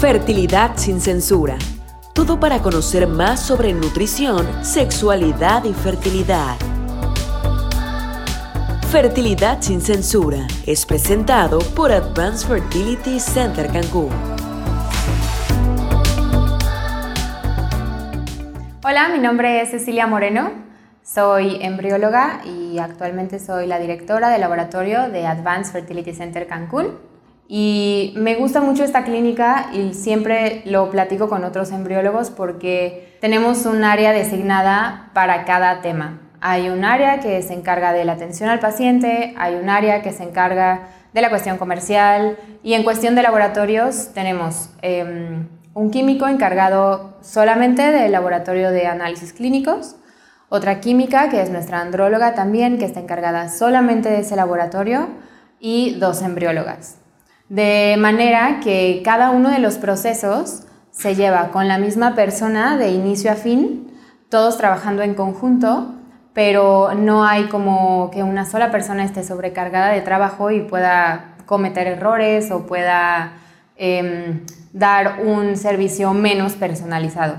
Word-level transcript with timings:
Fertilidad 0.00 0.76
sin 0.76 1.00
censura. 1.00 1.56
Todo 2.12 2.38
para 2.38 2.60
conocer 2.60 3.06
más 3.06 3.40
sobre 3.40 3.72
nutrición, 3.72 4.46
sexualidad 4.62 5.64
y 5.64 5.72
fertilidad. 5.72 6.56
Fertilidad 8.90 9.62
sin 9.62 9.80
censura 9.80 10.46
es 10.66 10.84
presentado 10.84 11.60
por 11.74 11.92
Advanced 11.92 12.46
Fertility 12.46 13.18
Center 13.18 13.68
Cancún. 13.68 14.10
Hola, 18.84 19.08
mi 19.08 19.18
nombre 19.18 19.62
es 19.62 19.70
Cecilia 19.70 20.06
Moreno, 20.06 20.52
soy 21.02 21.56
embrióloga 21.62 22.42
y 22.44 22.78
actualmente 22.78 23.38
soy 23.38 23.66
la 23.66 23.78
directora 23.78 24.28
del 24.28 24.42
laboratorio 24.42 25.08
de 25.08 25.26
Advanced 25.26 25.72
Fertility 25.72 26.12
Center 26.12 26.46
Cancún. 26.46 27.15
Y 27.48 28.12
me 28.16 28.34
gusta 28.34 28.60
mucho 28.60 28.82
esta 28.82 29.04
clínica 29.04 29.70
y 29.72 29.94
siempre 29.94 30.62
lo 30.64 30.90
platico 30.90 31.28
con 31.28 31.44
otros 31.44 31.70
embriólogos 31.70 32.30
porque 32.30 33.16
tenemos 33.20 33.66
un 33.66 33.84
área 33.84 34.12
designada 34.12 35.10
para 35.14 35.44
cada 35.44 35.80
tema. 35.80 36.20
Hay 36.40 36.68
un 36.68 36.84
área 36.84 37.20
que 37.20 37.40
se 37.42 37.54
encarga 37.54 37.92
de 37.92 38.04
la 38.04 38.12
atención 38.12 38.48
al 38.48 38.58
paciente, 38.58 39.34
hay 39.38 39.54
un 39.54 39.70
área 39.70 40.02
que 40.02 40.12
se 40.12 40.24
encarga 40.24 40.88
de 41.12 41.20
la 41.22 41.30
cuestión 41.30 41.56
comercial 41.56 42.36
y 42.62 42.74
en 42.74 42.82
cuestión 42.82 43.14
de 43.14 43.22
laboratorios 43.22 44.12
tenemos 44.12 44.70
em, 44.82 45.48
un 45.72 45.90
químico 45.90 46.26
encargado 46.28 47.16
solamente 47.22 47.90
del 47.90 48.12
laboratorio 48.12 48.70
de 48.70 48.86
análisis 48.86 49.32
clínicos, 49.32 49.96
otra 50.48 50.80
química 50.80 51.28
que 51.28 51.40
es 51.40 51.50
nuestra 51.50 51.80
andróloga 51.80 52.34
también, 52.34 52.78
que 52.78 52.84
está 52.84 53.00
encargada 53.00 53.48
solamente 53.48 54.08
de 54.08 54.20
ese 54.20 54.36
laboratorio, 54.36 55.08
y 55.58 55.98
dos 55.98 56.22
embriólogas. 56.22 56.98
De 57.48 57.96
manera 57.98 58.60
que 58.60 59.02
cada 59.04 59.30
uno 59.30 59.50
de 59.50 59.60
los 59.60 59.76
procesos 59.76 60.64
se 60.90 61.14
lleva 61.14 61.50
con 61.50 61.68
la 61.68 61.78
misma 61.78 62.14
persona 62.14 62.76
de 62.76 62.90
inicio 62.90 63.30
a 63.30 63.34
fin, 63.34 63.92
todos 64.28 64.58
trabajando 64.58 65.02
en 65.02 65.14
conjunto, 65.14 65.94
pero 66.32 66.92
no 66.94 67.24
hay 67.24 67.44
como 67.44 68.10
que 68.10 68.22
una 68.22 68.44
sola 68.44 68.70
persona 68.70 69.04
esté 69.04 69.22
sobrecargada 69.22 69.92
de 69.92 70.00
trabajo 70.00 70.50
y 70.50 70.60
pueda 70.60 71.36
cometer 71.46 71.86
errores 71.86 72.50
o 72.50 72.66
pueda 72.66 73.34
em, 73.76 74.44
dar 74.72 75.20
un 75.24 75.56
servicio 75.56 76.12
menos 76.12 76.54
personalizado. 76.54 77.36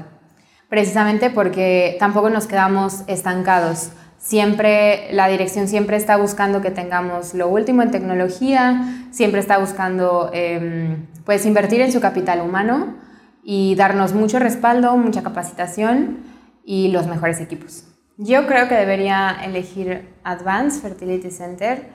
Precisamente 0.70 1.30
porque 1.30 1.96
tampoco 2.00 2.30
nos 2.30 2.48
quedamos 2.48 3.04
estancados. 3.08 3.92
Siempre, 4.18 5.08
la 5.14 5.28
dirección 5.28 5.68
siempre 5.68 5.96
está 5.96 6.18
buscando 6.18 6.62
que 6.62 6.72
tengamos 6.72 7.34
lo 7.34 7.48
último 7.48 7.84
en 7.84 7.92
tecnología, 7.92 9.06
siempre 9.12 9.40
está 9.40 9.58
buscando 9.60 10.32
em, 10.34 11.06
pues 11.24 11.46
invertir 11.46 11.82
en 11.82 11.92
su 11.92 12.02
capital 12.02 12.42
humano 12.42 12.96
y 13.44 13.76
darnos 13.76 14.14
mucho 14.14 14.40
respaldo, 14.40 14.98
mucha 14.98 15.24
capacitación 15.24 16.18
y 16.66 16.90
los 16.90 17.08
mejores 17.08 17.40
equipos. 17.40 17.86
Yo 18.18 18.48
creo 18.48 18.68
que 18.68 18.76
debería 18.76 19.38
elegir 19.44 20.10
Advanced 20.24 20.82
Fertility 20.82 21.30
Center, 21.30 21.88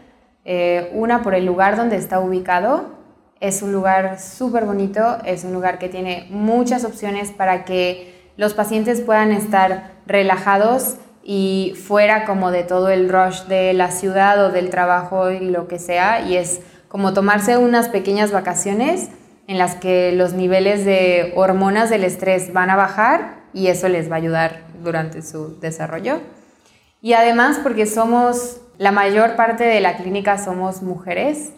eh, 0.45 0.91
una 0.95 1.23
por 1.23 1.35
el 1.35 1.45
lugar 1.45 1.77
donde 1.77 1.97
está 1.97 2.21
ubicado, 2.21 3.03
es 3.41 3.61
un 3.61 3.73
lugar 3.73 4.21
súper 4.21 4.65
bonito, 4.65 5.19
es 5.25 5.43
un 5.43 5.53
lugar 5.53 5.81
que 5.81 5.89
tiene 5.89 6.29
muchas 6.31 6.85
opciones 6.85 7.33
para 7.33 7.65
que 7.65 8.31
los 8.37 8.55
pacientes 8.55 9.01
puedan 9.01 9.33
estar 9.33 9.91
relajados 10.07 10.97
y 11.23 11.75
fuera 11.87 12.25
como 12.25 12.51
de 12.51 12.65
todo 12.65 12.89
el 12.89 13.09
rush 13.09 13.43
de 13.43 13.73
la 13.75 13.91
ciudad 13.91 14.45
o 14.45 14.51
del 14.51 14.71
trabajo 14.71 15.31
y 15.31 15.41
lo 15.51 15.69
que 15.69 15.79
sea, 15.79 16.23
y 16.23 16.37
es 16.37 16.61
como 16.89 17.13
tomarse 17.13 17.57
unas 17.57 17.89
pequeñas 17.89 18.33
vacaciones 18.33 19.09
en 19.47 19.59
las 19.59 19.75
que 19.77 20.13
los 20.13 20.33
niveles 20.33 20.85
de 20.85 21.33
hormonas 21.37 21.91
del 21.91 22.05
estrés 22.05 22.53
van 22.53 22.71
a 22.71 22.77
bajar 22.77 23.43
y 23.53 23.69
eso 23.69 23.89
les 23.89 24.11
va 24.11 24.17
a 24.17 24.19
ayudar 24.19 24.63
durante 24.83 25.23
su 25.23 25.59
desarrollo. 25.61 26.21
Y 27.01 27.15
además 27.15 27.59
porque 27.63 27.87
somos, 27.87 28.61
la 28.79 28.93
mayor 28.93 29.37
parte 29.37 29.65
de 29.65 29.81
la 29.81 29.97
clínica 29.97 30.39
somos 30.39 30.83
mujeres, 30.83 31.53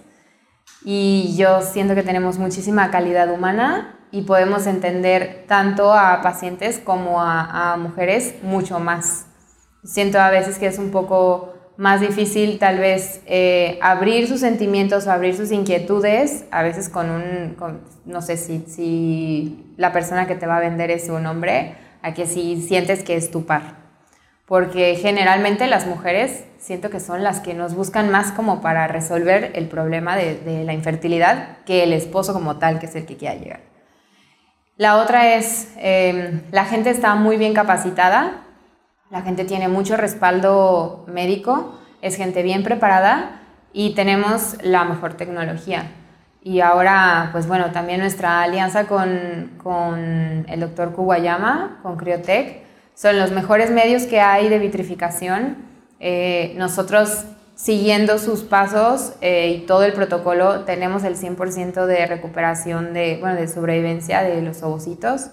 y 0.84 1.34
yo 1.36 1.62
siento 1.62 1.94
que 1.94 2.02
tenemos 2.02 2.38
muchísima 2.38 2.90
calidad 2.90 3.32
humana 3.32 3.98
y 4.10 4.22
podemos 4.22 4.66
entender 4.66 5.44
tanto 5.48 5.92
a 5.92 6.20
pacientes 6.22 6.78
como 6.78 7.20
a, 7.20 7.76
mujeres 7.78 8.34
mucho 8.42 8.78
más. 8.78 9.26
Siento 9.84 10.18
a 10.18 10.30
veces 10.30 10.58
que 10.58 10.66
es 10.66 10.78
un 10.78 10.90
poco 10.90 11.52
más 11.76 12.00
difícil 12.00 12.58
tal 12.58 12.78
vez 12.78 13.20
eh, 13.26 13.78
abrir 13.82 14.28
sus 14.28 14.40
sentimientos 14.40 15.06
o 15.06 15.12
abrir 15.12 15.36
sus 15.36 15.50
inquietudes, 15.52 16.44
a 16.50 16.62
veces 16.62 16.88
con 16.88 17.10
un, 17.10 17.56
no 18.04 18.22
sé 18.22 18.36
si, 18.36 18.64
si 18.66 19.72
la 19.76 19.92
persona 19.92 20.26
que 20.26 20.34
te 20.34 20.46
va 20.46 20.56
a 20.56 20.60
vender 20.60 20.90
es 20.90 21.08
un 21.08 21.26
hombre, 21.26 21.74
a 22.02 22.14
que 22.14 22.26
si 22.26 22.60
sientes 22.62 23.02
que 23.02 23.16
es 23.16 23.30
tu 23.30 23.44
par 23.44 23.84
porque 24.46 24.96
generalmente 24.96 25.66
las 25.66 25.86
mujeres 25.86 26.44
siento 26.58 26.90
que 26.90 27.00
son 27.00 27.22
las 27.22 27.40
que 27.40 27.54
nos 27.54 27.74
buscan 27.74 28.10
más 28.10 28.32
como 28.32 28.60
para 28.60 28.86
resolver 28.86 29.52
el 29.54 29.68
problema 29.68 30.16
de, 30.16 30.64
la 30.64 30.74
infertilidad 30.74 31.58
que 31.64 31.82
el 31.82 31.92
esposo 31.92 32.32
como 32.32 32.58
tal, 32.58 32.78
que 32.78 32.86
es 32.86 32.94
el 32.94 33.06
que 33.06 33.16
quiera 33.16 33.34
llegar. 33.34 33.60
La 34.76 34.96
otra 34.96 35.34
es, 35.34 35.68
em, 35.78 36.42
la 36.50 36.64
gente 36.64 36.90
está 36.90 37.14
muy 37.14 37.36
bien 37.36 37.54
capacitada, 37.54 38.43
la 39.10 39.22
gente 39.22 39.44
tiene 39.44 39.68
mucho 39.68 39.96
respaldo 39.96 41.04
médico, 41.06 41.78
es 42.02 42.16
gente 42.16 42.42
bien 42.42 42.62
preparada 42.62 43.42
y 43.72 43.94
tenemos 43.94 44.56
la 44.62 44.84
mejor 44.84 45.14
tecnología. 45.14 45.90
Y 46.42 46.60
ahora, 46.60 47.30
pues 47.32 47.46
bueno, 47.46 47.70
también 47.72 48.00
nuestra 48.00 48.42
alianza 48.42 48.86
con, 48.86 49.52
con 49.62 50.44
el 50.48 50.60
doctor 50.60 50.92
Kuwayama, 50.92 51.80
con 51.82 51.96
Criotech, 51.96 52.62
son 52.94 53.18
los 53.18 53.32
mejores 53.32 53.70
medios 53.70 54.04
que 54.04 54.20
hay 54.20 54.48
de 54.48 54.58
vitrificación. 54.58 55.56
Eh, 56.00 56.54
nosotros, 56.56 57.24
siguiendo 57.54 58.18
sus 58.18 58.42
pasos 58.42 59.14
eh, 59.20 59.56
y 59.56 59.66
todo 59.66 59.84
el 59.84 59.94
protocolo, 59.94 60.60
tenemos 60.60 61.02
el 61.04 61.16
100% 61.16 61.86
de 61.86 62.06
recuperación 62.06 62.92
de, 62.92 63.16
bueno, 63.20 63.36
de 63.36 63.48
sobrevivencia 63.48 64.22
de 64.22 64.42
los 64.42 64.62
ovocitos. 64.62 65.30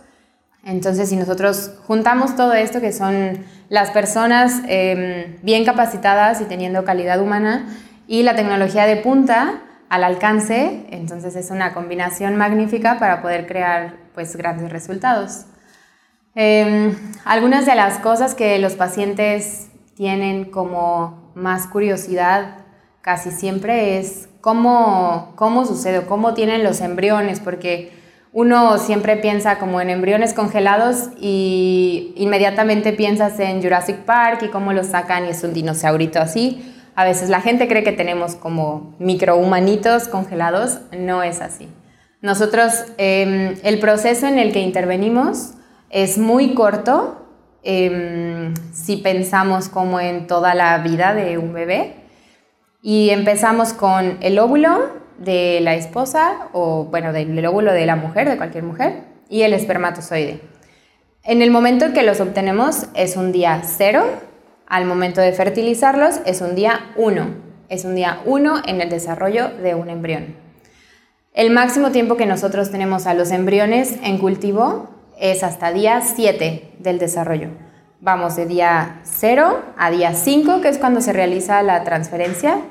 Entonces, 0.63 1.09
si 1.09 1.15
nosotros 1.15 1.71
juntamos 1.87 2.35
todo 2.35 2.53
esto, 2.53 2.81
que 2.81 2.93
son 2.93 3.45
las 3.69 3.89
personas 3.91 4.61
em, 4.67 5.37
bien 5.41 5.65
capacitadas 5.65 6.39
y 6.41 6.45
teniendo 6.45 6.85
calidad 6.85 7.19
humana, 7.19 7.67
y 8.07 8.23
la 8.23 8.35
tecnología 8.35 8.85
de 8.85 8.97
punta 8.97 9.61
al 9.89 10.03
alcance, 10.03 10.85
entonces 10.91 11.35
es 11.35 11.49
una 11.49 11.73
combinación 11.73 12.35
magnífica 12.35 12.99
para 12.99 13.21
poder 13.21 13.47
crear 13.47 13.95
pues, 14.13 14.35
grandes 14.35 14.71
resultados. 14.71 15.45
Em, 16.35 16.95
algunas 17.25 17.65
de 17.65 17.75
las 17.75 17.97
cosas 17.99 18.35
que 18.35 18.57
los 18.59 18.73
pacientes 18.73 19.69
tienen 19.95 20.45
como 20.45 21.31
más 21.35 21.67
curiosidad 21.67 22.57
casi 23.01 23.31
siempre 23.31 23.99
es 23.99 24.29
cómo, 24.41 25.33
cómo 25.35 25.65
sucede, 25.65 26.05
cómo 26.05 26.33
tienen 26.33 26.63
los 26.63 26.81
embriones, 26.81 27.39
porque 27.39 27.91
uno 28.33 28.77
siempre 28.77 29.17
piensa 29.17 29.59
como 29.59 29.81
en 29.81 29.89
embriones 29.89 30.33
congelados 30.33 31.09
y 31.19 32.13
inmediatamente 32.15 32.93
piensas 32.93 33.37
en 33.39 33.61
Jurassic 33.61 33.97
Park 33.97 34.43
y 34.43 34.47
cómo 34.47 34.71
los 34.71 34.87
sacan 34.87 35.25
y 35.25 35.29
es 35.29 35.43
un 35.43 35.53
dinosaurito 35.53 36.19
así. 36.19 36.73
A 36.95 37.03
veces 37.03 37.29
la 37.29 37.41
gente 37.41 37.67
cree 37.67 37.83
que 37.83 37.91
tenemos 37.91 38.35
como 38.35 38.95
microhumanitos 38.99 40.07
congelados, 40.07 40.79
no 40.97 41.23
es 41.23 41.41
así. 41.41 41.67
Nosotros, 42.21 42.85
em, 42.97 43.55
el 43.63 43.79
proceso 43.79 44.27
en 44.27 44.39
el 44.39 44.53
que 44.53 44.59
intervenimos 44.59 45.53
es 45.89 46.17
muy 46.17 46.53
corto 46.53 47.17
em, 47.63 48.53
si 48.73 48.97
pensamos 48.97 49.69
como 49.69 49.99
en 49.99 50.25
toda 50.25 50.55
la 50.55 50.77
vida 50.79 51.13
de 51.13 51.37
un 51.37 51.53
bebé. 51.53 51.95
Y 52.81 53.11
empezamos 53.11 53.73
con 53.73 54.17
el 54.21 54.39
óvulo 54.39 55.01
de 55.23 55.59
la 55.61 55.75
esposa 55.75 56.49
o 56.53 56.85
bueno, 56.85 57.13
del 57.13 57.45
óvulo 57.45 57.73
de 57.73 57.85
la 57.85 57.95
mujer, 57.95 58.29
de 58.29 58.37
cualquier 58.37 58.63
mujer, 58.63 59.03
y 59.29 59.43
el 59.43 59.53
espermatozoide. 59.53 60.41
En 61.23 61.41
el 61.41 61.51
momento 61.51 61.85
en 61.85 61.93
que 61.93 62.03
los 62.03 62.19
obtenemos 62.19 62.87
es 62.95 63.15
un 63.15 63.31
día 63.31 63.61
cero, 63.63 64.03
al 64.67 64.85
momento 64.85 65.21
de 65.21 65.33
fertilizarlos 65.33 66.21
es 66.25 66.41
un 66.41 66.55
día 66.55 66.91
uno, 66.95 67.27
es 67.69 67.85
un 67.85 67.95
día 67.95 68.21
uno 68.25 68.61
en 68.65 68.81
el 68.81 68.89
desarrollo 68.89 69.49
de 69.49 69.75
un 69.75 69.89
embrión. 69.89 70.35
El 71.33 71.51
máximo 71.51 71.91
tiempo 71.91 72.17
que 72.17 72.25
nosotros 72.25 72.71
tenemos 72.71 73.05
a 73.07 73.13
los 73.13 73.31
embriones 73.31 73.95
en 74.03 74.17
cultivo 74.17 74.89
es 75.19 75.43
hasta 75.43 75.71
día 75.71 76.01
7 76.01 76.71
del 76.79 76.99
desarrollo. 76.99 77.49
Vamos 78.01 78.35
de 78.35 78.47
día 78.47 78.99
0 79.03 79.61
a 79.77 79.91
día 79.91 80.13
5, 80.13 80.59
que 80.61 80.69
es 80.69 80.77
cuando 80.77 81.01
se 81.01 81.13
realiza 81.13 81.61
la 81.61 81.83
transferencia. 81.83 82.61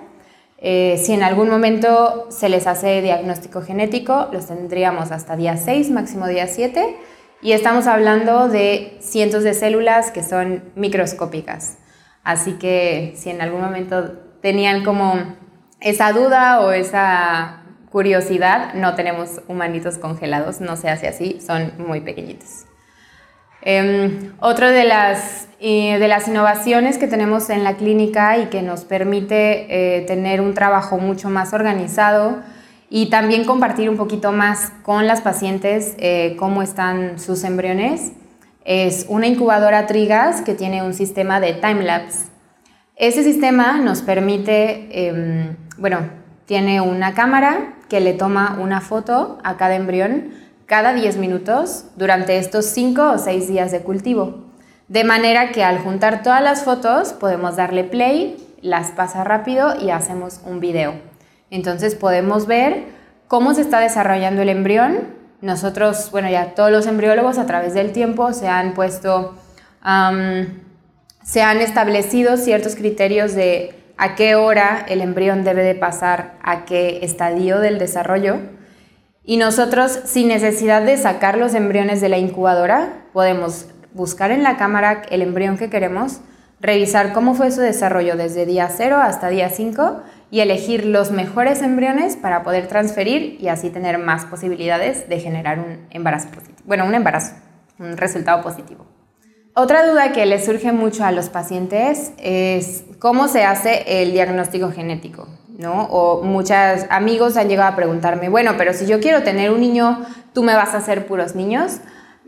Eh, 0.63 1.01
si 1.03 1.15
en 1.15 1.23
algún 1.23 1.49
momento 1.49 2.27
se 2.31 2.49
les 2.51 2.67
hace 2.67 3.01
diagnóstico 3.01 3.63
genético, 3.63 4.29
los 4.31 4.47
tendríamos 4.47 5.11
hasta 5.11 5.37
día 5.37 5.57
6, 5.57 5.91
máximo 5.91 6.27
día 6.27 6.47
7. 6.47 6.97
Y 7.43 7.53
estamos 7.53 7.87
hablando 7.87 8.49
de 8.49 8.99
cientos 9.01 9.43
de 9.43 9.55
células 9.55 10.11
que 10.11 10.23
son 10.23 10.65
microscópicas. 10.75 11.79
Así 12.23 12.53
que 12.59 13.15
si 13.17 13.31
en 13.31 13.41
algún 13.41 13.63
momento 13.63 14.13
tenían 14.43 14.85
como 14.85 15.15
esa 15.81 16.13
duda 16.13 16.61
o 16.61 16.73
esa 16.73 17.63
curiosidad, 17.91 18.75
no 18.75 18.95
tenemos 18.95 19.41
humanitos 19.49 19.97
congelados, 19.97 20.61
no 20.61 20.77
se 20.77 20.91
hace 20.91 21.09
así, 21.09 21.41
son 21.41 21.73
muy 21.79 22.03
pequeñitos. 22.03 22.67
Eh, 23.63 24.33
otra 24.41 24.71
de 24.71 24.85
las, 24.85 25.40
de 25.61 26.09
las 26.09 26.27
innovaciones 26.27 26.97
que 26.97 27.07
tenemos 27.07 27.51
en 27.51 27.65
la 27.65 27.77
clínica 27.77 28.39
y 28.39 28.47
que 28.47 28.63
nos 28.63 28.85
permite 28.85 29.99
eh, 29.99 30.01
tener 30.07 30.41
un 30.41 30.55
trabajo 30.55 30.99
mucho 30.99 31.29
más 31.29 31.53
organizado 31.53 32.39
y 32.89 33.11
también 33.11 33.45
compartir 33.45 33.91
un 33.91 33.97
poquito 33.97 34.33
más 34.33 34.73
con 34.83 35.07
las 35.07 35.21
pacientes 35.21 35.95
eh, 35.99 36.35
cómo 36.39 36.63
están 36.63 37.19
sus 37.19 37.45
embriones 37.45 38.13
es 38.65 39.07
una 39.09 39.27
incubadora 39.27 39.87
Trigas 39.87 40.43
que 40.43 40.55
tiene 40.55 40.83
un 40.83 40.95
sistema 40.95 41.41
de 41.41 41.55
time-lapse. 41.55 42.27
Ese 42.97 43.23
sistema 43.23 43.79
nos 43.79 44.03
permite, 44.03 45.09
em, 45.09 45.57
bueno, 45.79 46.09
tiene 46.47 46.81
una 46.81 47.15
cámara 47.15 47.75
que 47.89 48.01
le 48.01 48.13
toma 48.13 48.59
una 48.61 48.81
foto 48.81 49.39
a 49.45 49.57
cada 49.57 49.77
embrión 49.77 50.31
cada 50.67 50.93
10 50.93 51.17
minutos 51.17 51.87
durante 51.97 52.39
estos 52.39 52.67
5 52.67 53.13
o 53.13 53.19
6 53.19 53.49
días 53.49 53.73
de 53.73 53.81
cultivo. 53.81 54.50
De 54.91 55.05
manera 55.05 55.53
que 55.53 55.63
al 55.63 55.79
juntar 55.79 56.25
todas 56.25 56.43
las 56.43 56.65
fotos 56.65 57.13
podemos 57.13 57.55
darle 57.55 57.85
play, 57.85 58.37
las 58.61 58.91
pasa 58.91 59.23
rápido 59.23 59.81
y 59.81 59.91
hacemos 59.91 60.41
un 60.45 60.59
video. 60.59 60.95
Entonces 61.49 61.95
podemos 61.95 62.49
ver 62.49 62.87
cómo 63.29 63.55
se 63.55 63.61
está 63.61 63.79
desarrollando 63.79 64.43
el 64.43 64.49
embrión. 64.49 65.15
Nosotros, 65.43 66.11
bueno, 66.11 66.29
ya 66.29 66.57
todos 66.57 66.73
los 66.73 66.89
embriólogos 66.89 67.39
a 67.39 67.47
través 67.47 67.73
del 67.73 67.93
tiempo 67.93 68.33
se 68.33 68.49
han 68.49 68.75
puesto, 68.75 69.37
se 71.23 71.43
han 71.43 71.59
establecido 71.59 72.37
ciertos 72.37 72.75
criterios 72.75 73.37
de 73.37 73.77
a 73.97 74.17
qué 74.17 74.35
hora 74.35 74.85
el 74.89 75.03
embrión 75.03 75.45
debe 75.45 75.63
de 75.63 75.77
pasar 75.77 76.35
a 76.43 76.65
qué 76.65 76.99
estadio 77.05 77.61
del 77.61 77.79
desarrollo 77.79 78.41
y 79.23 79.37
nosotros, 79.37 80.01
sin 80.07 80.27
necesidad 80.27 80.83
de 80.83 80.97
sacar 80.97 81.39
los 81.39 81.55
embriones 81.55 82.01
de 82.01 82.09
la 82.09 82.19
incubadora, 82.19 83.05
podemos 83.13 83.67
buscar 83.95 84.31
en 84.31 84.43
la 84.43 84.57
cámara 84.57 85.03
el 85.11 85.23
embrión 85.23 85.59
que 85.59 85.71
queremos, 85.71 86.21
revisar 86.61 87.13
cómo 87.13 87.35
fue 87.35 87.51
su 87.51 87.61
desarrollo 87.61 88.17
desde 88.17 88.47
día 88.47 88.69
0 88.69 88.99
hasta 89.03 89.29
día 89.29 89.49
5 89.49 90.03
y 90.31 90.41
elegir 90.41 90.85
los 90.85 91.11
mejores 91.11 91.63
embriones 91.63 92.17
para 92.17 92.43
poder 92.43 92.67
transferir 92.69 93.39
y 93.41 93.49
así 93.49 93.71
tener 93.71 93.99
más 93.99 94.27
posibilidades 94.27 95.09
de 95.09 95.21
generar 95.21 95.59
un 95.59 95.87
embarazo 95.91 96.29
positivo. 96.29 96.59
Bueno, 96.65 96.85
un 96.85 96.95
embarazo, 96.95 97.35
un 97.79 97.97
resultado 97.97 98.43
positivo. 98.43 98.87
Otra 99.55 99.85
duda 99.85 100.13
que 100.13 100.27
le 100.27 100.43
surge 100.43 100.73
mucho 100.73 101.05
a 101.05 101.11
los 101.11 101.29
pacientes 101.29 102.13
es 102.19 102.85
cómo 102.99 103.27
se 103.27 103.45
hace 103.45 104.03
el 104.03 104.13
diagnóstico 104.13 104.71
genético. 104.71 105.29
¿no? 105.61 105.85
O 105.91 106.23
muchos 106.23 106.57
amigos 106.89 107.37
han 107.37 107.49
llegado 107.49 107.73
a 107.73 107.77
preguntarme, 107.77 108.29
bueno, 108.29 108.55
pero 108.57 108.73
si 108.73 108.87
yo 108.87 108.99
quiero 108.99 109.23
tener 109.23 109.51
un 109.51 109.61
niño, 109.61 110.07
¿tú 110.33 110.43
me 110.43 110.55
vas 110.55 110.75
a 110.75 110.79
hacer 110.79 111.07
puros 111.07 111.35
niños? 111.35 111.81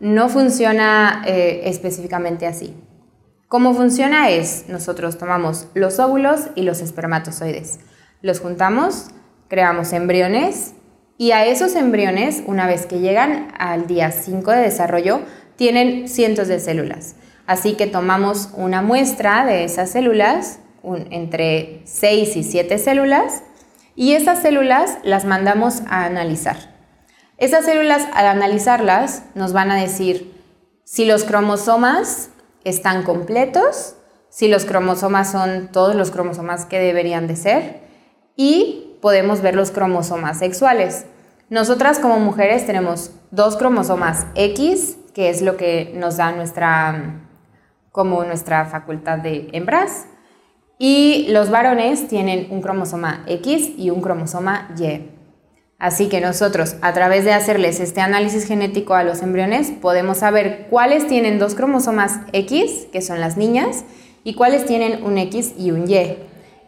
No 0.03 0.27
funciona 0.27 1.23
eh, 1.25 1.61
específicamente 1.63 2.45
así. 2.45 2.75
¿Cómo 3.47 3.73
funciona? 3.73 4.29
Es, 4.31 4.65
nosotros 4.67 5.17
tomamos 5.17 5.69
los 5.75 5.97
óvulos 5.97 6.49
y 6.55 6.63
los 6.63 6.81
espermatozoides, 6.81 7.79
los 8.21 8.41
juntamos, 8.41 9.11
creamos 9.47 9.93
embriones 9.93 10.73
y 11.17 11.31
a 11.31 11.45
esos 11.45 11.75
embriones, 11.75 12.43
una 12.47 12.67
vez 12.67 12.85
que 12.85 12.99
llegan 12.99 13.53
al 13.57 13.87
día 13.87 14.11
5 14.11 14.51
de 14.51 14.63
desarrollo, 14.63 15.21
tienen 15.55 16.09
cientos 16.09 16.49
de 16.49 16.59
células. 16.59 17.15
Así 17.47 17.75
que 17.75 17.87
tomamos 17.87 18.49
una 18.57 18.81
muestra 18.81 19.45
de 19.45 19.63
esas 19.63 19.91
células, 19.91 20.59
entre 21.11 21.81
6 21.85 22.35
y 22.35 22.43
7 22.43 22.77
células 22.77 23.43
y 23.95 24.15
esas 24.15 24.41
células 24.41 24.97
las 25.03 25.23
mandamos 25.23 25.81
a 25.87 26.03
analizar. 26.03 26.72
Esas 27.43 27.65
células 27.65 28.07
al 28.13 28.27
analizarlas 28.27 29.25
nos 29.35 29.51
van 29.51 29.69
a 29.69 29.75
decir 29.75 30.33
si 30.85 31.03
los 31.03 31.25
cromosomas 31.25 32.29
están 32.63 33.03
completos, 33.03 33.97
si 34.29 34.47
los 34.47 34.63
cromosomas 34.63 35.29
son 35.29 35.67
todos 35.73 35.93
los 35.93 36.09
cromosomas 36.09 36.63
que 36.63 36.79
deberían 36.79 37.27
de 37.27 37.35
ser 37.35 37.81
y 38.37 38.95
podemos 39.01 39.41
ver 39.41 39.55
los 39.55 39.71
cromosomas 39.71 40.39
sexuales. 40.39 41.05
Nosotras 41.49 41.99
como 41.99 42.17
mujeres 42.17 42.65
tenemos 42.65 43.11
dos 43.31 43.57
cromosomas 43.57 44.25
X, 44.35 44.95
que 45.13 45.29
es 45.29 45.41
lo 45.41 45.57
que 45.57 45.91
nos 45.97 46.15
da 46.15 46.31
nuestra 46.31 47.25
como 47.91 48.23
nuestra 48.23 48.67
facultad 48.67 49.17
de 49.17 49.49
hembras, 49.51 50.05
y 50.79 51.27
los 51.27 51.49
varones 51.49 52.07
tienen 52.07 52.47
un 52.51 52.61
cromosoma 52.61 53.25
X 53.27 53.73
y 53.77 53.89
un 53.89 53.99
cromosoma 53.99 54.69
Y. 54.79 55.22
Así 55.83 56.07
que 56.07 56.21
nosotros, 56.21 56.77
a 56.79 56.93
través 56.93 57.25
de 57.25 57.33
hacerles 57.33 57.81
este 57.81 57.99
análisis 57.99 58.45
genético 58.45 58.93
a 58.93 59.03
los 59.03 59.21
embriones, 59.21 59.69
podemos 59.69 60.19
saber 60.19 60.67
cuáles 60.69 61.07
tienen 61.07 61.39
dos 61.39 61.55
cromosomas 61.55 62.21
X, 62.31 62.87
que 62.93 63.01
son 63.01 63.19
las 63.19 63.35
niñas, 63.35 63.83
y 64.23 64.33
cuáles 64.35 64.65
tienen 64.65 65.03
un 65.03 65.17
X 65.17 65.53
y 65.57 65.71
un 65.71 65.89
Y. 65.89 66.19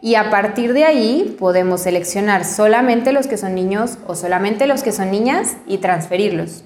Y 0.02 0.16
a 0.16 0.28
partir 0.28 0.74
de 0.74 0.84
ahí 0.84 1.34
podemos 1.38 1.80
seleccionar 1.80 2.44
solamente 2.44 3.12
los 3.12 3.26
que 3.26 3.38
son 3.38 3.54
niños 3.54 3.96
o 4.06 4.14
solamente 4.14 4.66
los 4.66 4.82
que 4.82 4.92
son 4.92 5.10
niñas 5.10 5.56
y 5.66 5.78
transferirlos. 5.78 6.62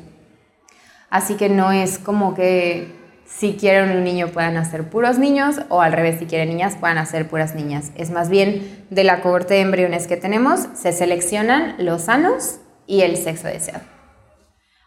Así 1.08 1.34
que 1.34 1.50
no 1.50 1.70
es 1.70 2.00
como 2.00 2.34
que 2.34 2.99
si 3.38 3.54
quieren 3.54 3.96
un 3.96 4.04
niño 4.04 4.28
puedan 4.28 4.56
hacer 4.56 4.90
puros 4.90 5.18
niños 5.18 5.60
o 5.68 5.80
al 5.80 5.92
revés, 5.92 6.18
si 6.18 6.26
quieren 6.26 6.50
niñas 6.50 6.76
puedan 6.78 6.98
hacer 6.98 7.28
puras 7.28 7.54
niñas. 7.54 7.90
Es 7.94 8.10
más 8.10 8.28
bien 8.28 8.84
de 8.90 9.04
la 9.04 9.22
cohorte 9.22 9.54
de 9.54 9.60
embriones 9.60 10.06
que 10.06 10.16
tenemos, 10.16 10.66
se 10.74 10.92
seleccionan 10.92 11.74
los 11.78 12.02
sanos 12.02 12.56
y 12.86 13.02
el 13.02 13.16
sexo 13.16 13.46
deseado. 13.46 13.84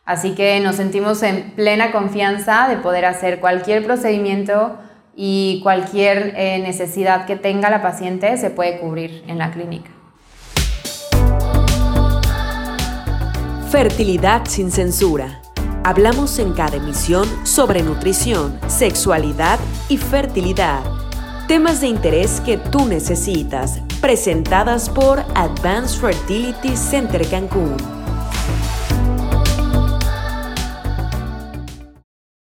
Así 0.05 0.35
que 0.35 0.59
nos 0.59 0.75
sentimos 0.75 1.23
en 1.23 1.51
plena 1.51 1.91
confianza 1.91 2.67
de 2.67 2.77
poder 2.77 3.05
hacer 3.05 3.39
cualquier 3.39 3.85
procedimiento 3.85 4.77
y 5.15 5.61
cualquier 5.63 6.33
eh, 6.35 6.59
necesidad 6.59 7.25
que 7.25 7.37
tenga 7.37 7.69
la 7.69 7.81
paciente 7.81 8.35
se 8.37 8.49
puede 8.49 8.79
cubrir 8.79 9.23
en 9.27 9.37
la 9.37 9.51
clínica. 9.51 9.89
Fertilidad 13.71 14.45
sin 14.45 14.69
censura 14.69 15.42
Hablamos 15.85 16.39
en 16.39 16.53
cada 16.53 16.77
emisión 16.77 17.27
sobre 17.45 17.83
nutrición, 17.83 18.57
sexualidad 18.67 19.59
y 19.89 19.97
fertilidad. 19.97 20.81
Temas 21.49 21.81
de 21.81 21.87
interés 21.87 22.39
que 22.39 22.57
tú 22.57 22.85
necesitas, 22.85 23.81
presentadas 23.99 24.89
por 24.89 25.19
Advanced 25.35 25.99
Fertility 25.99 26.77
Center 26.77 27.27
Cancún. 27.27 28.02